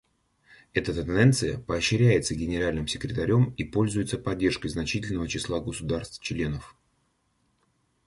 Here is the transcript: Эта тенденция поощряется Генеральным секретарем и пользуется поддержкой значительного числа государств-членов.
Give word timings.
Эта 0.73 0.95
тенденция 0.95 1.59
поощряется 1.59 2.33
Генеральным 2.33 2.87
секретарем 2.87 3.51
и 3.55 3.63
пользуется 3.63 4.17
поддержкой 4.17 4.69
значительного 4.69 5.27
числа 5.27 5.59
государств-членов. 5.59 6.75